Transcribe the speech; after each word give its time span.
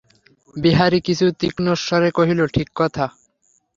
বিহারী 0.55 0.99
কিছু 1.01 1.25
তীক্ষ্ণস্বরে 1.39 2.09
কহিল, 2.17 2.39
ঠিক 2.55 2.67
কথা। 2.75 3.05